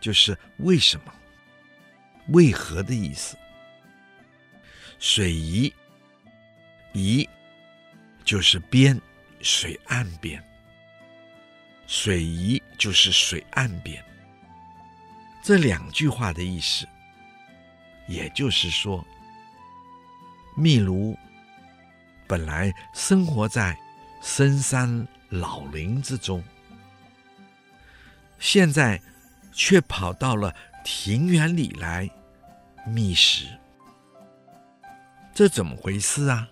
[0.00, 1.12] 就是为什么？
[2.28, 3.36] 为何的意思？
[5.00, 5.74] 水遗，
[6.92, 7.28] 遗
[8.24, 9.00] 就是边，
[9.40, 10.40] 水岸边。
[11.88, 14.00] 水遗就是水岸边。
[15.42, 16.86] 这两句话的意思。
[18.08, 19.06] 也就是说，
[20.56, 21.14] 秘鲁
[22.26, 23.78] 本来生活在
[24.22, 26.42] 深山老林之中，
[28.38, 29.00] 现在
[29.52, 32.08] 却跑到了庭园里来
[32.86, 33.46] 觅食，
[35.34, 36.48] 这怎么回事啊？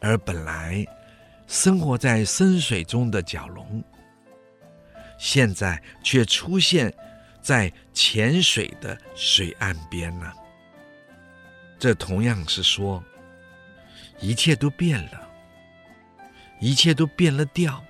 [0.00, 0.82] 而本来
[1.46, 3.84] 生活在深水中的蛟龙，
[5.18, 6.90] 现在却出现。
[7.42, 10.32] 在浅水的水岸边呢，
[11.78, 13.02] 这同样是说，
[14.20, 15.28] 一切都变了，
[16.60, 17.82] 一切都变了调，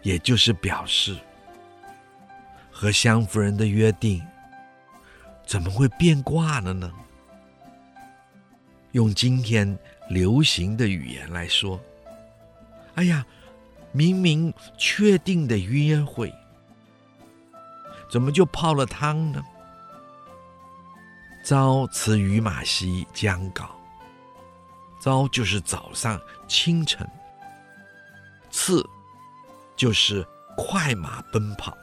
[0.00, 1.16] 也就是表示
[2.70, 4.26] 和湘夫人的约定
[5.46, 6.90] 怎么会变卦了呢？
[8.92, 9.78] 用今天
[10.08, 11.78] 流行的语言来说，
[12.94, 13.24] 哎呀，
[13.92, 16.32] 明明确定的约会。
[18.12, 19.42] 怎么就泡了汤呢？
[21.42, 23.74] 朝辞于马西江稿，
[25.00, 27.08] 朝就是早上清晨，
[28.50, 28.86] 次
[29.76, 30.22] 就是
[30.58, 31.74] 快马奔跑。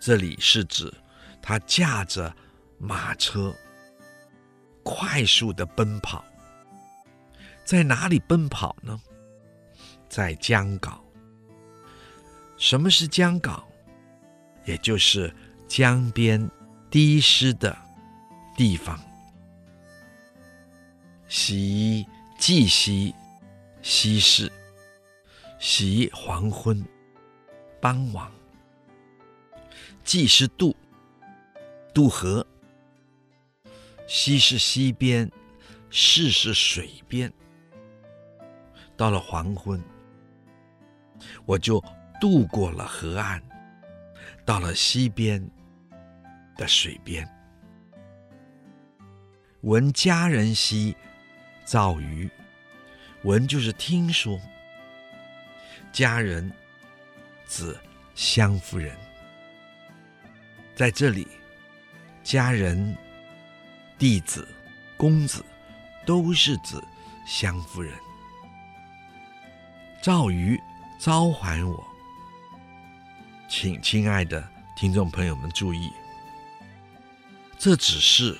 [0.00, 0.92] 这里是指
[1.40, 2.34] 他驾着
[2.76, 3.54] 马车
[4.82, 6.24] 快速的奔跑，
[7.64, 9.00] 在哪里奔跑呢？
[10.08, 10.92] 在江皋。
[12.56, 13.62] 什么是江皋？
[14.64, 15.32] 也就是
[15.68, 16.50] 江边
[16.90, 17.76] 低湿的
[18.56, 18.98] 地方。
[21.28, 22.06] 夕
[22.38, 23.14] 既夕，
[23.82, 24.48] 夕视；
[25.58, 26.84] 夕黄昏，
[27.80, 28.30] 傍晚。
[30.04, 30.76] 既是渡，
[31.94, 32.44] 渡河；
[34.06, 35.30] 西是西边，
[35.88, 37.32] 市是水边。
[38.96, 39.82] 到了黄昏，
[41.46, 41.82] 我就
[42.20, 43.42] 渡过了河岸，
[44.44, 45.42] 到了溪边
[46.56, 47.28] 的水边。
[49.62, 50.94] 闻佳人兮，
[51.64, 52.30] 躁鱼。
[53.22, 54.38] 闻就是听说，
[55.90, 56.52] 佳人
[57.46, 57.74] 指
[58.14, 58.94] 湘夫人。
[60.74, 61.26] 在这里，
[62.22, 62.94] 佳人、
[63.96, 64.46] 弟子、
[64.98, 65.42] 公子
[66.04, 66.78] 都是指
[67.26, 67.94] 湘夫人。
[70.02, 70.60] 躁鱼
[70.98, 71.82] 召唤我，
[73.48, 74.42] 请亲爱的
[74.76, 75.90] 听众朋友们注意，
[77.58, 78.36] 这只是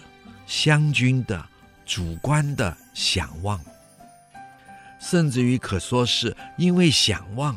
[0.46, 1.46] 湘军的
[1.84, 3.60] 主观的想望，
[5.00, 7.56] 甚至于可说是因为想望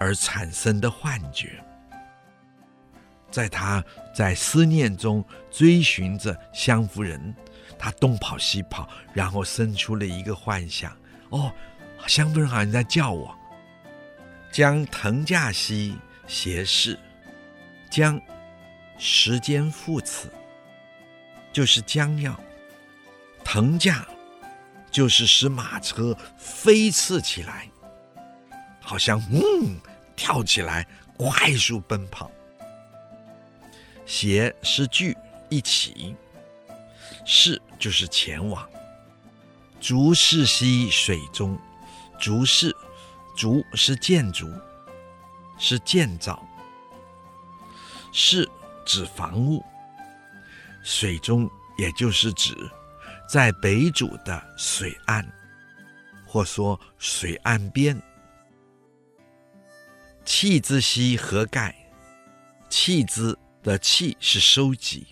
[0.00, 1.62] 而产生的幻觉。
[3.30, 3.84] 在他
[4.14, 7.34] 在思念中追寻着湘夫人，
[7.78, 10.96] 他东跑西跑，然后生出了一个幻想：
[11.28, 11.52] 哦，
[12.06, 13.34] 湘夫人好像在叫我。
[14.50, 15.94] 将腾驾兮，
[16.28, 16.96] 斜视。
[17.90, 18.20] 将
[18.98, 20.30] 时间副词，
[21.52, 22.38] 就是将要。
[23.42, 24.06] 腾驾
[24.90, 27.66] 就是使马车飞驰起来，
[28.78, 29.80] 好像嗯
[30.14, 30.86] 跳起来，
[31.16, 32.30] 快速奔跑。
[34.04, 35.16] 斜是聚
[35.48, 36.14] 一起，
[37.24, 38.68] 是就是前往。
[39.80, 41.58] 竹是溪水中，
[42.18, 42.74] 竹是
[43.34, 44.46] 竹是建筑，
[45.58, 46.42] 是建造。
[48.12, 48.48] 是
[48.86, 49.64] 指房屋，
[50.82, 52.54] 水中也就是指
[53.28, 55.30] 在北渚的水岸，
[56.26, 58.00] 或说水岸边。
[60.24, 61.74] 弃之兮何盖，
[62.70, 63.36] 弃之。
[63.60, 65.08] 的弃是收集，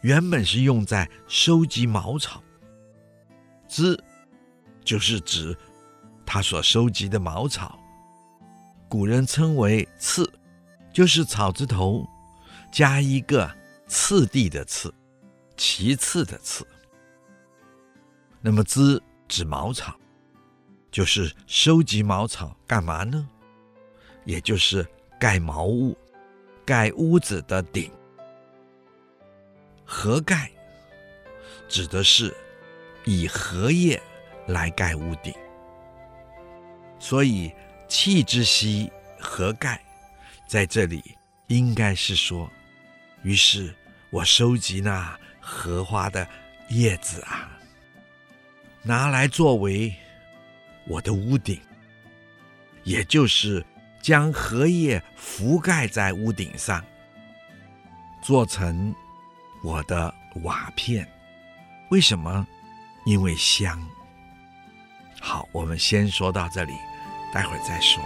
[0.00, 2.42] 原本是用在收集茅草。
[3.66, 4.00] 之
[4.84, 5.54] 就是指
[6.24, 7.77] 他所收集的茅草，
[8.88, 10.30] 古人称为次，
[10.92, 12.08] 就是草字头
[12.72, 13.50] 加一个
[13.86, 14.92] 次第的次，
[15.56, 16.66] 其次的次。
[18.40, 19.94] 那么之指茅草，
[20.90, 23.28] 就是收集茅草干嘛呢？
[24.24, 24.86] 也就是
[25.18, 25.96] 盖茅屋。
[26.64, 27.90] 盖屋子的顶，
[29.86, 30.50] 合盖
[31.66, 32.36] 指的是
[33.06, 33.98] 以荷叶
[34.46, 35.32] 来盖屋顶，
[36.98, 37.50] 所以
[37.88, 39.80] 气之息何盖，
[40.46, 41.02] 在这里
[41.46, 42.50] 应该是说，
[43.22, 43.74] 于是
[44.10, 46.28] 我收集那荷花的
[46.68, 47.50] 叶子啊，
[48.82, 49.94] 拿来作为
[50.86, 51.60] 我的屋顶，
[52.84, 53.64] 也就是。
[54.00, 56.82] 将荷叶覆盖在屋顶上，
[58.22, 58.94] 做成
[59.62, 61.06] 我的瓦片。
[61.90, 62.46] 为什么？
[63.04, 63.86] 因为香。
[65.20, 66.72] 好，我们先说到这里，
[67.32, 68.02] 待会儿再说。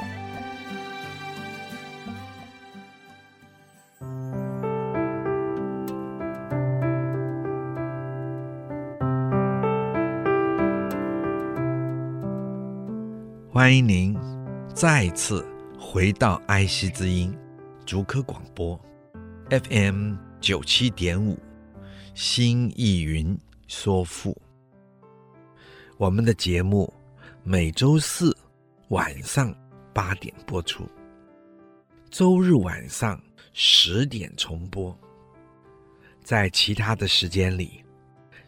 [13.52, 14.18] 欢迎您
[14.74, 15.46] 再次。
[15.78, 17.36] 回到爱惜之音，
[17.84, 18.80] 竹科广播
[19.50, 21.38] ，FM 九七点五，
[22.14, 24.34] 新意云说赋。
[25.98, 26.90] 我们的节目
[27.42, 28.34] 每周四
[28.92, 29.50] 晚上
[29.94, 30.86] 八点播出，
[32.10, 33.18] 周日晚上
[33.54, 34.94] 十点重播。
[36.22, 37.82] 在其他的时间里，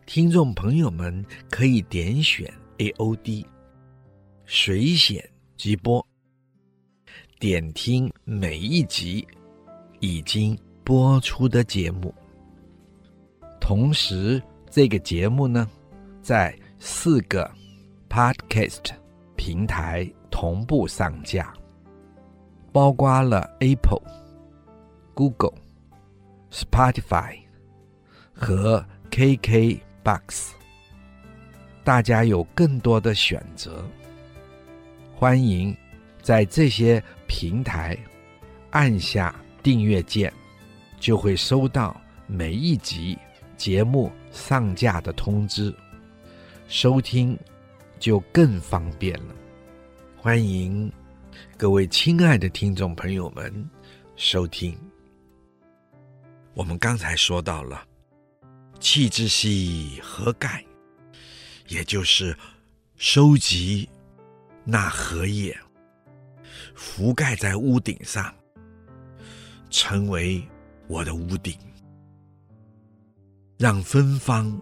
[0.05, 3.47] 听众朋友们可以点选 AOD
[4.45, 5.27] 水选
[5.57, 6.07] 直播。
[7.39, 9.27] 点听每一集
[10.01, 12.15] 已经播出的节目，
[13.63, 15.67] 同时这个节目呢，
[16.21, 17.51] 在四个
[18.11, 18.91] Podcast
[19.37, 21.55] 平台同步上架，
[22.73, 24.03] 包括了 Apple、
[25.15, 25.55] Google、
[26.51, 27.39] Spotify
[28.33, 30.51] 和 KKBox，
[31.85, 33.85] 大家有更多的选择。
[35.15, 35.75] 欢迎
[36.21, 37.97] 在这些平台
[38.71, 39.33] 按下
[39.63, 40.33] 订阅键，
[40.99, 43.17] 就会收到每一集
[43.57, 45.73] 节目上架的通知，
[46.67, 47.39] 收听
[48.01, 49.35] 就更方便了。
[50.25, 50.91] 欢迎
[51.55, 53.53] 各位亲爱的听众朋友们
[54.17, 54.75] 收听。
[56.55, 57.87] 我们刚才说到了
[58.81, 60.65] “弃之兮何盖”，
[61.69, 62.35] 也就是
[62.97, 63.87] 收集
[64.65, 65.55] 那荷叶，
[66.75, 68.35] 覆盖在屋顶上，
[69.69, 70.43] 成为
[70.87, 71.55] 我的屋顶，
[73.59, 74.59] 让芬芳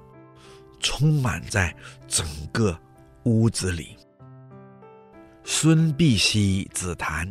[0.81, 1.73] 充满在
[2.09, 2.77] 整个
[3.23, 3.97] 屋子里。
[5.55, 7.31] 孙碧兮紫檀，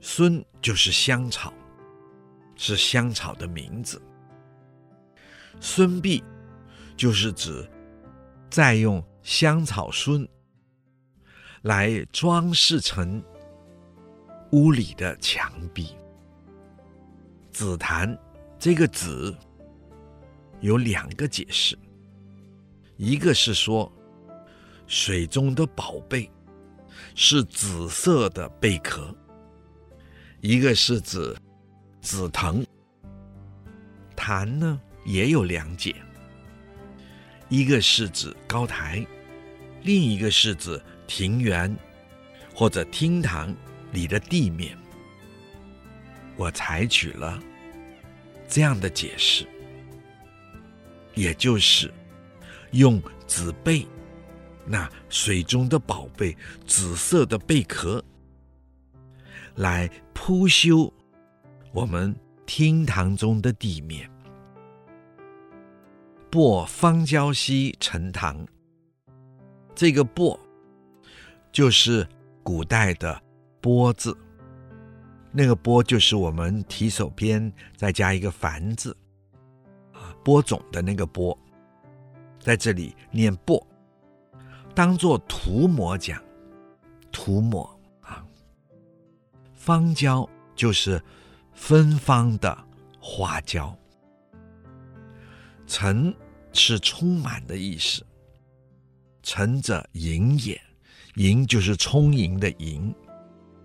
[0.00, 1.52] 孙就是香草。
[2.54, 4.00] 是香草的名字。
[5.60, 6.22] 孙碧
[6.96, 7.68] 就是指
[8.48, 10.26] 再用香草孙
[11.62, 13.20] 来装饰成
[14.52, 15.88] 屋里的墙壁。
[17.50, 18.16] 紫檀
[18.60, 19.36] 这个“紫”
[20.62, 21.76] 有两个解释，
[22.96, 23.92] 一个是说
[24.86, 26.30] 水中的宝贝
[27.16, 29.12] 是紫色的贝壳，
[30.40, 31.34] 一个是指。
[32.02, 32.64] 紫藤，
[34.14, 35.92] 檀呢也有两解，
[37.48, 39.04] 一个是指高台，
[39.82, 41.74] 另一个是指庭园
[42.54, 43.52] 或者厅堂
[43.90, 44.78] 里的地面。
[46.36, 47.42] 我采取了
[48.48, 49.44] 这样的解释，
[51.16, 51.92] 也就是
[52.70, 53.84] 用紫贝，
[54.66, 56.36] 那水中的宝贝，
[56.66, 58.04] 紫色的贝壳，
[59.54, 60.92] 来铺修。
[61.72, 62.14] 我们
[62.46, 64.10] 厅堂中的地面，
[66.30, 68.46] 簸芳郊兮成堂。
[69.74, 70.40] 这个“薄”
[71.52, 72.08] 就是
[72.42, 73.22] 古代的
[73.60, 74.16] “播”字，
[75.32, 78.96] 那个“播”就是我们提手边再加一个“凡”字，
[79.92, 81.38] 啊，播种的那个“播”，
[82.40, 83.64] 在这里念“薄”，
[84.76, 86.22] 当做涂抹讲，
[87.10, 87.68] 涂抹
[88.00, 88.24] 啊。
[89.54, 91.02] 芳郊就是。
[91.58, 92.54] 芬芳的
[93.00, 93.74] 花椒，
[95.66, 96.14] 成
[96.52, 98.04] 是充满的意思。
[99.22, 100.60] 成者盈也，
[101.14, 102.94] 盈就是充盈的盈，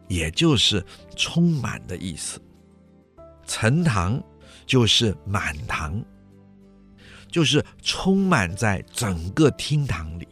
[0.08, 0.82] 也就是
[1.18, 2.42] 充满的意思。
[3.46, 4.24] 成堂
[4.66, 6.02] 就是满堂，
[7.30, 10.26] 就是充满在整个厅堂里。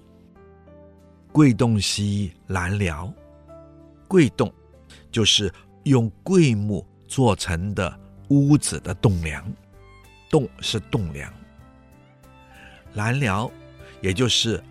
[1.31, 3.11] 桂栋兮兰寮，
[4.07, 4.53] 桂栋
[5.11, 5.51] 就是
[5.83, 6.85] 用桂木。
[7.09, 9.43] 做成的屋子的栋梁，
[10.29, 11.33] 栋是栋梁。
[12.93, 13.49] 兰寮，
[13.99, 14.63] 也就是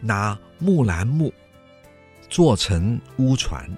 [0.00, 1.32] 拿木兰木
[2.28, 3.70] 做成屋船，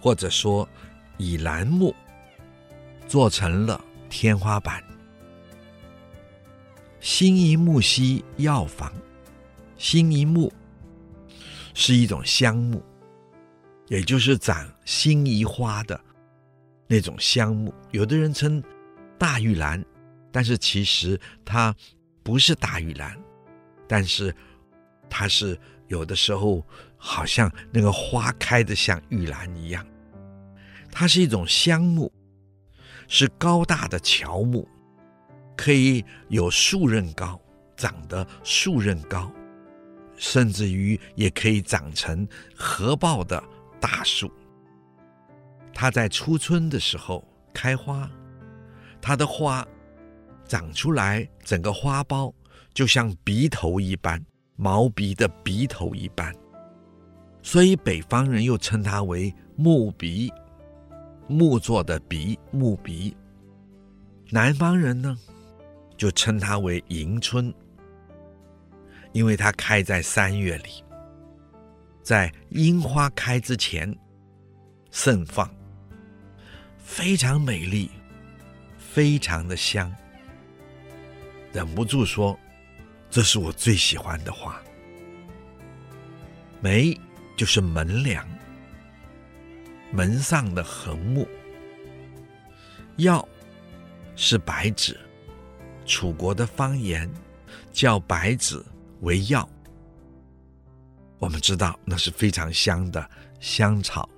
[0.00, 0.68] 或者说
[1.18, 1.92] 以兰木
[3.08, 4.80] 做成了天花板。
[7.00, 8.92] 辛夷木兮药房，
[9.78, 10.52] 辛夷木
[11.74, 12.82] 是一种香木，
[13.88, 15.98] 也就是长辛夷花的。
[16.86, 18.62] 那种香木，有的人称
[19.18, 19.82] 大玉兰，
[20.30, 21.74] 但是其实它
[22.22, 23.18] 不是大玉兰，
[23.88, 24.34] 但是
[25.08, 25.58] 它是
[25.88, 26.62] 有的时候
[26.98, 29.86] 好像那个花开得像玉兰一样。
[30.90, 32.12] 它是一种香木，
[33.08, 34.68] 是高大的乔木，
[35.56, 37.40] 可以有数仞高，
[37.74, 39.32] 长得数仞高，
[40.16, 43.42] 甚至于也可以长成合抱的
[43.80, 44.30] 大树。
[45.74, 48.10] 它在初春的时候开花，
[49.00, 49.66] 它的花
[50.46, 52.32] 长出来，整个花苞
[52.74, 54.24] 就像鼻头一般，
[54.56, 56.34] 毛笔的鼻头一般，
[57.42, 60.30] 所以北方人又称它为木鼻，
[61.26, 63.16] 木做的鼻，木鼻。
[64.30, 65.18] 南方人呢，
[65.96, 67.52] 就称它为迎春，
[69.12, 70.84] 因为它开在三月里，
[72.02, 73.94] 在樱花开之前
[74.90, 75.48] 盛放。
[76.84, 77.90] 非常美丽，
[78.76, 79.90] 非常的香，
[81.52, 82.38] 忍不住说
[83.08, 84.60] ：“这是我最喜欢的花。”
[86.60, 86.94] 梅
[87.36, 88.28] 就是门梁，
[89.90, 91.26] 门上的横木。
[92.96, 93.26] 药
[94.16, 95.00] 是白芷，
[95.86, 97.10] 楚国的方言
[97.72, 98.62] 叫白芷
[99.02, 99.48] 为药。
[101.20, 104.08] 我们知道那是非常香的香草。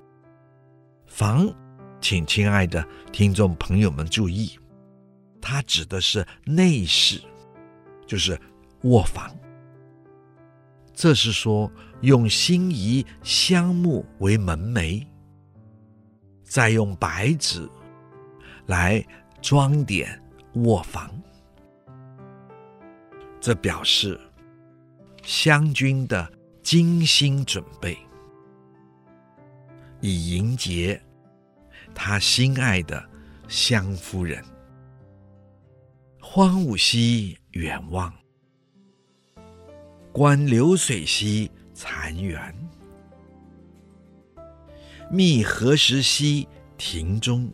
[1.07, 1.47] 房。
[2.01, 4.59] 请亲爱的听众朋友们注意，
[5.41, 7.18] 它指的是内室，
[8.07, 8.39] 就是
[8.82, 9.35] 卧房。
[10.93, 11.72] 这是说
[12.03, 15.07] 用辛夷香木为门楣，
[16.43, 17.66] 再用白纸
[18.66, 19.03] 来
[19.41, 20.22] 装点
[20.57, 21.11] 卧房，
[23.41, 24.20] 这表示
[25.27, 26.31] 湘军的
[26.62, 27.97] 精心准备，
[30.03, 31.01] 以迎接
[31.95, 33.03] 他心爱的
[33.49, 34.45] 湘夫人。
[36.20, 38.12] 荒芜兮远望，
[40.12, 42.55] 观流水兮残垣。
[45.11, 46.47] 觅何时兮
[46.77, 47.51] 庭中，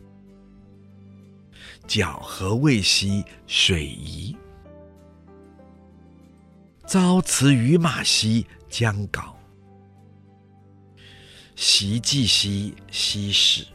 [1.87, 4.35] 皎何未兮水宜。
[6.93, 9.39] 朝辞与马兮将稿，
[11.55, 13.65] 夕寄兮西室。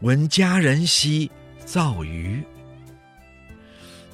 [0.00, 1.30] 闻佳人兮
[1.64, 2.42] 造鱼。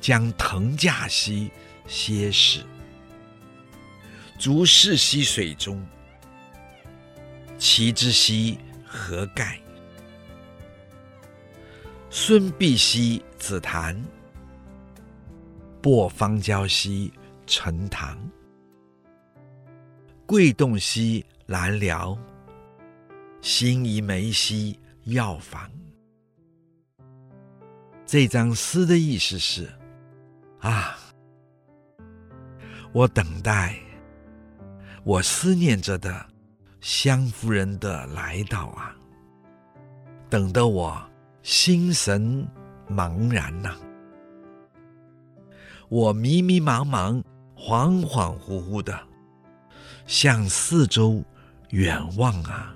[0.03, 1.51] 将腾驾兮
[1.87, 2.63] 歇使，
[4.39, 5.83] 足视兮水中，
[7.57, 9.59] 其之兮何盖？
[12.11, 13.99] 孙璧兮紫檀，
[15.83, 17.13] 薄芳郊兮
[17.45, 18.17] 陈塘。
[20.25, 22.17] 桂洞兮兰寮，
[23.41, 25.69] 辛夷梅兮药房。
[28.07, 29.69] 这张诗的意思是。
[30.61, 30.97] 啊！
[32.93, 33.77] 我等待，
[35.03, 36.25] 我思念着的
[36.81, 38.95] 湘夫人的来到啊，
[40.31, 41.03] 等得我
[41.43, 42.49] 心神
[42.89, 43.81] 茫然呐、啊，
[45.93, 47.23] 我迷迷茫茫、
[47.55, 48.99] 恍恍惚惚的
[50.07, 51.23] 向四周
[51.69, 52.75] 远望啊，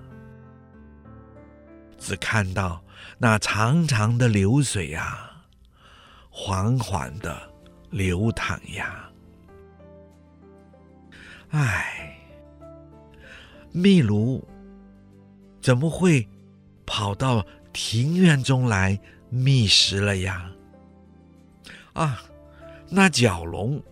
[1.98, 2.84] 只看到
[3.16, 5.46] 那长长的流水啊，
[6.28, 7.34] 缓缓的。
[7.88, 9.08] 流淌呀，
[11.48, 12.18] 唉，
[13.72, 14.46] 秘鲁
[15.62, 16.28] 怎么会
[16.84, 19.00] 跑到庭院中来
[19.30, 20.50] 觅食了呀？
[21.94, 22.20] 啊，
[22.88, 23.82] 那蛟龙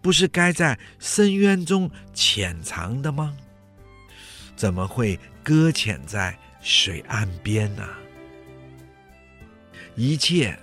[0.00, 3.36] 不是该在深渊中潜藏的吗？
[4.56, 7.88] 怎么会搁浅在水岸边呢？
[9.94, 10.58] 一切。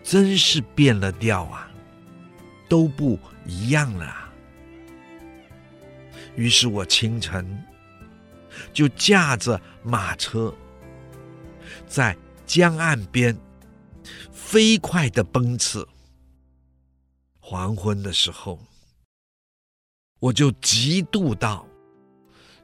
[0.00, 1.70] 真是变了调啊，
[2.66, 4.32] 都不一样了啊。
[6.34, 7.62] 于是我清晨
[8.72, 10.54] 就驾着马车，
[11.86, 12.16] 在
[12.46, 13.36] 江岸边
[14.32, 15.86] 飞快的奔驰。
[17.50, 18.58] 黄昏的时候，
[20.20, 21.66] 我就急渡到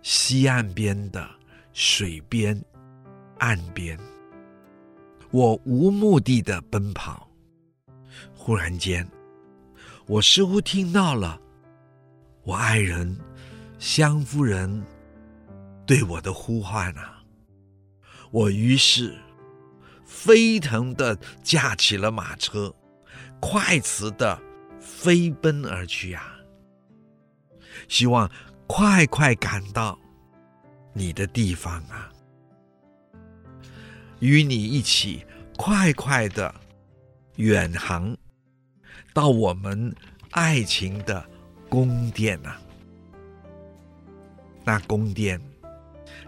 [0.02, 1.26] 西岸边的
[1.72, 2.62] 水边
[3.38, 3.98] 岸边，
[5.30, 7.26] 我无目的的奔跑。
[8.36, 9.08] 忽然间，
[10.04, 11.40] 我似乎听到了
[12.42, 13.18] 我爱人
[13.78, 14.84] 湘夫人
[15.86, 17.24] 对我的呼唤啊！
[18.30, 19.16] 我于是
[20.04, 22.70] 飞腾的驾起了马车，
[23.40, 24.38] 快驰的
[25.04, 26.40] 飞奔而去啊！
[27.88, 28.30] 希望
[28.66, 29.98] 快快赶到
[30.94, 32.10] 你的地方啊，
[34.20, 35.22] 与你一起
[35.58, 36.54] 快快的
[37.36, 38.16] 远航。
[39.12, 39.94] 到我们
[40.30, 41.22] 爱情的
[41.68, 42.58] 宫殿、啊，
[44.64, 45.38] 那宫殿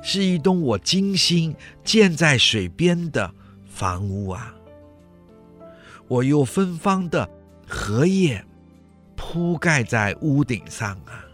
[0.02, 4.54] 是一栋我精心建在水边的房屋啊。
[6.08, 7.26] 我用芬芳的
[7.66, 8.44] 荷叶
[9.16, 11.24] 铺盖在屋顶上啊，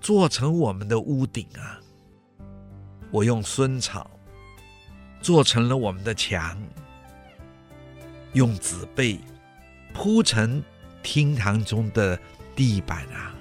[0.00, 1.78] 做成我们的屋顶啊。
[3.10, 4.10] 我用蓀草
[5.20, 6.60] 做成了我们的墙，
[8.32, 9.20] 用紫贝
[9.92, 10.62] 铺成。
[11.02, 12.20] 厅堂中的
[12.54, 13.34] 地板啊，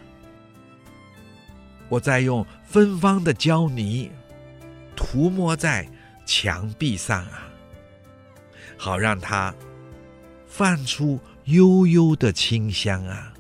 [1.90, 4.10] 我再用芬芳的胶泥
[4.96, 5.86] 涂抹在
[6.26, 7.50] 墙壁上啊，
[8.78, 9.54] 好让它
[10.48, 13.34] 泛出悠悠的清香啊。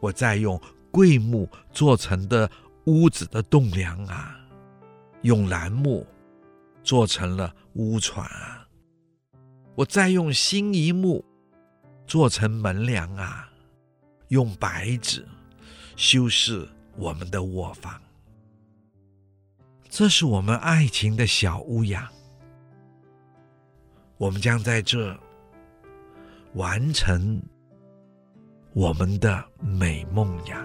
[0.00, 2.50] 我再用桂木做成的
[2.86, 4.36] 屋子的栋梁啊，
[5.22, 6.06] 用楠木
[6.82, 8.66] 做成了屋椽啊。
[9.74, 11.24] 我再用辛夷木。
[12.06, 13.48] 做成门梁啊，
[14.30, 15.24] 用白纸
[15.94, 18.02] 修饰我们的卧房。
[19.88, 22.10] 这是我们爱情的小屋呀，
[24.16, 25.16] 我们将在这
[26.54, 27.40] 完成
[28.72, 30.64] 我们的美梦呀。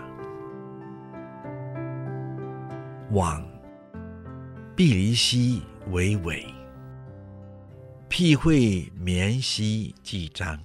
[3.11, 3.43] 往
[4.75, 6.45] 碧离兮为尾，
[8.07, 10.59] 辟会绵兮纪章。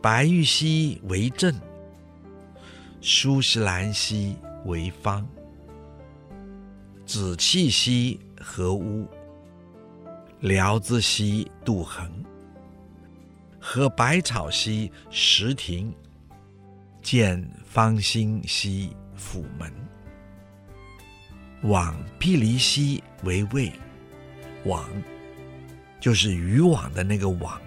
[0.00, 1.52] 白玉兮为证，
[3.00, 5.26] 苏石兰兮为方，
[7.04, 9.08] 紫气兮何污，
[10.38, 12.08] 辽之溪杜衡，
[13.64, 15.94] 和百草溪石亭，
[17.00, 19.72] 见方兴溪府门。
[21.62, 23.72] 网辟离溪为卫，
[24.64, 24.90] 网
[26.00, 27.62] 就是渔网的那个网，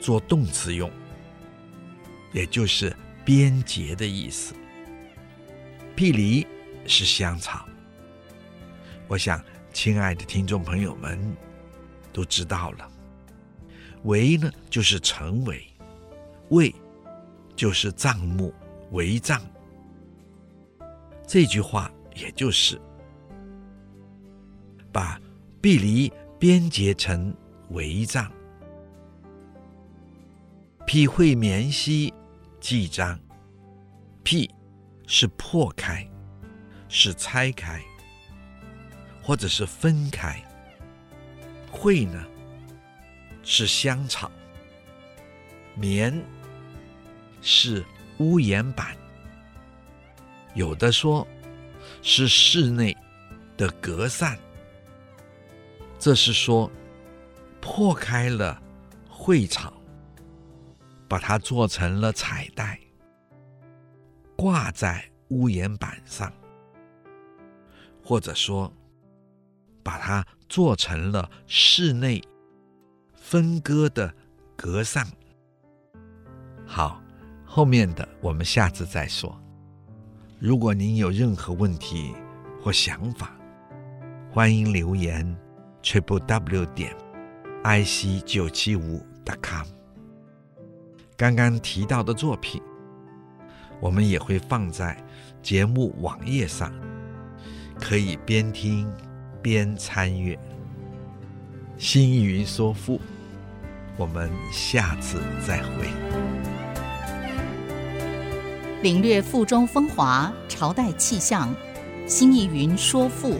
[0.00, 0.90] 做动词用，
[2.32, 2.94] 也就是
[3.24, 4.52] 边结的意思。
[5.94, 6.44] 辟离
[6.86, 7.64] 是香草，
[9.06, 9.40] 我想
[9.72, 11.36] 亲爱的听众朋友们
[12.12, 12.90] 都知道了。
[14.08, 15.62] 围呢就是成围，
[16.48, 16.74] 为
[17.54, 18.54] 就是帐目
[18.92, 19.42] 围帐。
[21.26, 22.80] 这句话也就是。
[24.90, 25.20] 把
[25.60, 27.32] 壁离编结成
[27.68, 28.32] 围帐，
[30.86, 32.12] 辟会绵兮
[32.58, 33.20] 记章。
[34.24, 34.50] 辟
[35.06, 36.08] 是破开，
[36.88, 37.82] 是拆开，
[39.22, 40.42] 或者是分开。
[41.70, 42.24] 会呢
[43.50, 44.30] 是香草，
[45.74, 46.22] 棉
[47.40, 47.82] 是
[48.18, 48.94] 屋檐板，
[50.52, 51.26] 有的说
[52.02, 52.94] 是室内
[53.56, 54.38] 的隔扇。
[55.98, 56.70] 这是说，
[57.58, 58.62] 破开了
[59.08, 59.72] 会场，
[61.08, 62.78] 把它做成了彩带，
[64.36, 66.30] 挂在屋檐板上，
[68.04, 68.70] 或者说，
[69.82, 72.22] 把它做成了室内
[73.30, 74.10] 分割的
[74.56, 75.06] 格上。
[76.64, 76.98] 好，
[77.44, 79.38] 后面的我们下次再说。
[80.38, 82.14] 如果您有任何问题
[82.62, 83.36] 或想法，
[84.32, 85.36] 欢迎留言。
[85.82, 86.96] triple w 点
[87.64, 89.66] i c 九七五 dot com。
[91.14, 92.62] 刚刚提到的作品，
[93.78, 94.96] 我们也会放在
[95.42, 96.72] 节目网页上，
[97.78, 98.90] 可以边听
[99.42, 100.38] 边参阅。
[101.76, 102.98] 星云说赋，
[103.98, 105.88] 我们下次再会。
[108.80, 111.52] 领略赋中风华，朝代气象。
[112.06, 113.38] 新艺云说赋。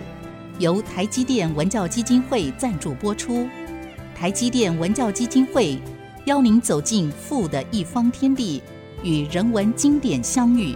[0.59, 3.49] 由台积电文教基金会赞助播出。
[4.17, 5.81] 台积电文教基金会
[6.25, 8.61] 邀您走进赋的一方天地，
[9.05, 10.75] 与人文经典相遇。